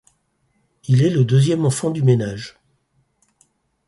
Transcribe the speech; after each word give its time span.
Il 0.87 1.03
est 1.03 1.11
le 1.11 1.23
deuxième 1.23 1.63
enfant 1.63 1.91
du 1.91 2.01
ménage. 2.01 2.57